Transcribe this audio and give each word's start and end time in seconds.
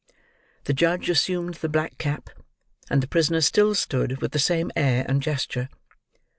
The 0.63 0.73
judge 0.73 1.11
assumed 1.11 1.53
the 1.53 1.69
black 1.69 1.99
cap, 1.99 2.31
and 2.89 3.03
the 3.03 3.07
prisoner 3.07 3.39
still 3.39 3.75
stood 3.75 4.19
with 4.19 4.31
the 4.31 4.39
same 4.39 4.71
air 4.75 5.05
and 5.07 5.21
gesture. 5.21 5.69